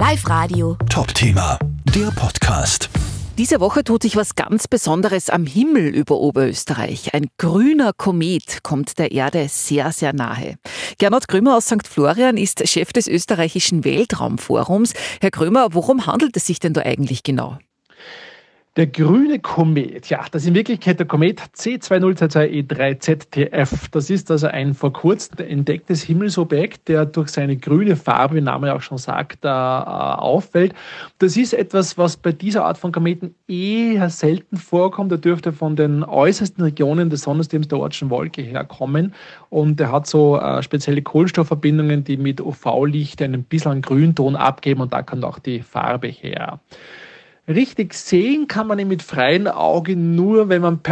[0.00, 0.78] Live Radio.
[0.88, 1.58] Top-Thema,
[1.94, 2.88] der Podcast.
[3.36, 7.12] Diese Woche tut sich was ganz Besonderes am Himmel über Oberösterreich.
[7.12, 10.56] Ein grüner Komet kommt der Erde sehr, sehr nahe.
[10.96, 11.86] Gernot Krömer aus St.
[11.86, 14.94] Florian ist Chef des österreichischen Weltraumforums.
[15.20, 17.58] Herr Krömer, worum handelt es sich denn da eigentlich genau?
[18.76, 23.88] Der grüne Komet, ja, das ist in Wirklichkeit der Komet C2022E3ZTF.
[23.90, 28.72] Das ist also ein vor kurzem entdecktes Himmelsobjekt, der durch seine grüne Farbe, wie Name
[28.72, 30.72] auch schon sagt, äh, auffällt.
[31.18, 35.10] Das ist etwas, was bei dieser Art von Kometen eher selten vorkommt.
[35.10, 39.16] Er dürfte von den äußersten Regionen des Sonnensystems der Ortschen Wolke herkommen
[39.48, 44.92] und er hat so äh, spezielle Kohlenstoffverbindungen, die mit UV-Licht einen bisschen Grünton abgeben und
[44.92, 46.60] da kommt auch die Farbe her.
[47.50, 50.82] Richtig sehen kann man ihn mit freiem Auge nur, wenn man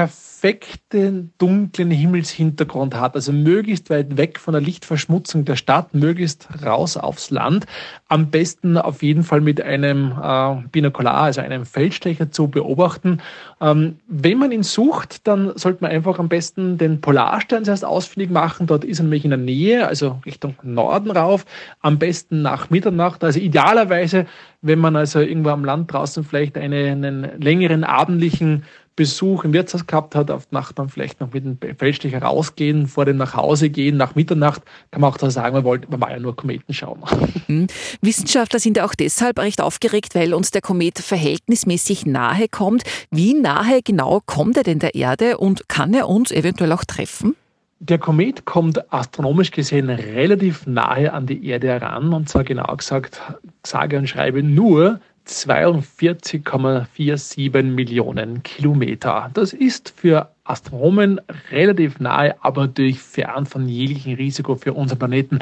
[0.41, 6.97] perfekten dunklen Himmelshintergrund hat, also möglichst weit weg von der Lichtverschmutzung der Stadt, möglichst raus
[6.97, 7.67] aufs Land.
[8.07, 13.21] Am besten auf jeden Fall mit einem äh, Binokular, also einem Feldstecher zu beobachten.
[13.61, 18.31] Ähm, wenn man ihn sucht, dann sollte man einfach am besten den Polarstern zuerst ausfindig
[18.31, 18.69] machen.
[18.69, 21.47] Dort ist er nämlich in der Nähe, also Richtung Norden rauf.
[21.81, 24.27] Am besten nach Mitternacht, also idealerweise
[24.61, 28.65] wenn man also irgendwo am Land draußen vielleicht einen, einen längeren abendlichen
[28.99, 33.05] Besuch im Wirtshaus gehabt hat, auf Nacht dann vielleicht noch mit dem Feldstecher rausgehen, vor
[33.05, 36.11] dem nach Hause gehen, nach Mitternacht, kann man auch da sagen, man wollte, man war
[36.11, 36.99] ja nur Kometen schauen.
[37.47, 37.69] Mhm.
[38.03, 42.83] Wissenschaftler sind ja auch deshalb recht aufgeregt, weil uns der Komet verhältnismäßig nahe kommt.
[43.11, 47.37] Wie nahe genau kommt er denn der Erde und kann er uns eventuell auch treffen?
[47.79, 53.23] Der Komet kommt astronomisch gesehen relativ nahe an die Erde heran und zwar genau gesagt,
[53.65, 59.31] sage und schreibe nur 42,47 Millionen Kilometer.
[59.35, 61.21] Das ist für Astronomen
[61.51, 65.39] relativ nahe, aber natürlich fern von jeglichem Risiko für unseren Planeten.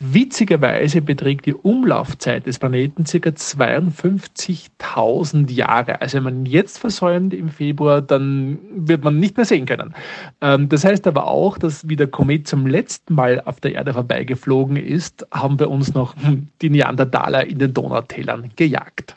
[0.00, 3.30] Witzigerweise beträgt die Umlaufzeit des Planeten ca.
[3.30, 6.02] 52.000 Jahre.
[6.02, 9.94] Also wenn man jetzt versäumt im Februar, dann wird man nicht mehr sehen können.
[10.40, 13.94] Ähm, das heißt aber auch, dass wie der Komet zum letzten Mal auf der Erde
[13.94, 16.14] vorbeigeflogen ist, haben wir uns noch
[16.60, 19.16] die Neandertaler in den Donautälern gejagt.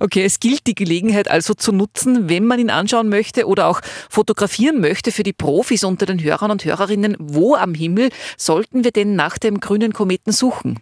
[0.00, 3.80] Okay, es gilt die Gelegenheit also zu nutzen, wenn man ihn anschauen möchte oder auch
[4.08, 7.16] fotografieren möchte für die Profis unter den Hörern und Hörerinnen.
[7.18, 10.80] Wo am Himmel sollten wir denn nach dem grünen Kometen suchen?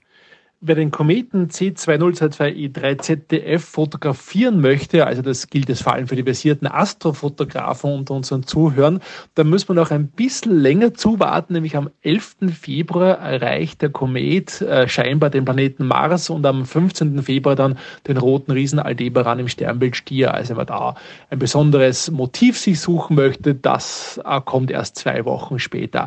[0.64, 6.68] Wer den Kometen C2022E3ZDF fotografieren möchte, also das gilt jetzt vor allem für die versierten
[6.68, 9.00] Astrofotografen unter unseren Zuhörern,
[9.34, 12.36] dann muss man noch ein bisschen länger zuwarten, nämlich am 11.
[12.60, 17.24] Februar erreicht der Komet äh, scheinbar den Planeten Mars und am 15.
[17.24, 20.32] Februar dann den roten Riesen Aldebaran im Sternbild Stier.
[20.32, 20.94] Also wenn man da
[21.28, 26.06] ein besonderes Motiv sich suchen möchte, das äh, kommt erst zwei Wochen später.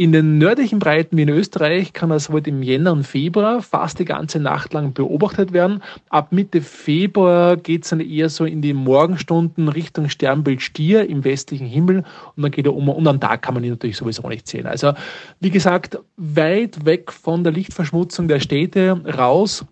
[0.00, 3.87] In den nördlichen Breiten wie in Österreich kann das wohl im Jänner und Februar fast
[3.94, 5.82] die ganze Nacht lang beobachtet werden.
[6.08, 11.24] Ab Mitte Februar geht es dann eher so in die Morgenstunden Richtung Sternbild Stier im
[11.24, 12.04] westlichen Himmel
[12.36, 14.66] und dann geht er um und am Tag kann man ihn natürlich sowieso nicht sehen.
[14.66, 14.92] Also
[15.40, 19.64] wie gesagt, weit weg von der Lichtverschmutzung der Städte raus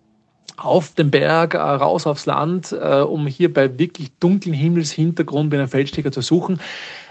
[0.57, 5.57] auf den Berg, äh, raus aufs Land, äh, um hier bei wirklich dunklen Himmelshintergrund bei
[5.57, 6.59] einem Feldstecker zu suchen.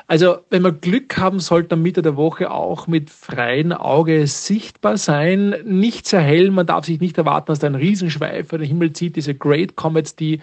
[0.08, 4.98] Also, wenn wir Glück haben, sollte am Mitte der Woche auch mit freiem Auge sichtbar
[4.98, 5.56] sein.
[5.64, 8.92] Nicht sehr hell, man darf sich nicht erwarten, dass da ein Riesenschweif über den Himmel
[8.92, 9.16] zieht.
[9.16, 10.40] Diese Great Comets, die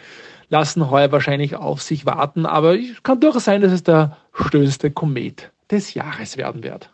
[0.50, 2.46] lassen heuer wahrscheinlich auf sich warten.
[2.46, 6.90] Aber es kann durchaus sein, dass es der schönste Komet des Jahres werden wird.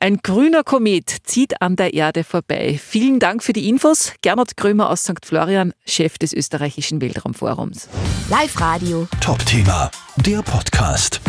[0.00, 2.80] Ein grüner Komet zieht an der Erde vorbei.
[2.82, 4.14] Vielen Dank für die Infos.
[4.22, 5.24] Gernot Krömer aus St.
[5.24, 7.88] Florian, Chef des österreichischen Weltraumforums.
[8.30, 9.06] Live Radio.
[9.20, 11.20] Top-Thema, der Podcast.